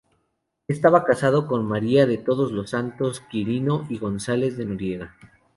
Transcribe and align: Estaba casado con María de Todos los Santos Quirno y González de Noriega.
Estaba 0.67 1.03
casado 1.03 1.45
con 1.45 1.63
María 1.67 2.07
de 2.07 2.17
Todos 2.17 2.51
los 2.51 2.71
Santos 2.71 3.19
Quirno 3.29 3.85
y 3.87 3.99
González 3.99 4.57
de 4.57 4.65
Noriega. 4.65 5.15